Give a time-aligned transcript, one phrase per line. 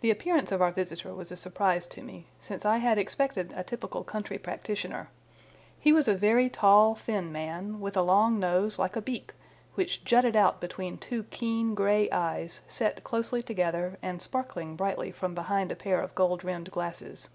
[0.00, 3.64] The appearance of our visitor was a surprise to me, since I had expected a
[3.64, 5.08] typical country practitioner.
[5.80, 9.32] He was a very tall, thin man, with a long nose like a beak,
[9.74, 15.34] which jutted out between two keen, grey eyes, set closely together and sparkling brightly from
[15.34, 17.28] behind a pair of gold rimmed glasses.